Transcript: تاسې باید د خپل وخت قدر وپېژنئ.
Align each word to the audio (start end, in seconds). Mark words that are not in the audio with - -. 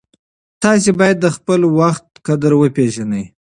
تاسې 0.63 0.89
باید 0.99 1.17
د 1.21 1.27
خپل 1.35 1.61
وخت 1.79 2.05
قدر 2.27 2.51
وپېژنئ. 2.57 3.23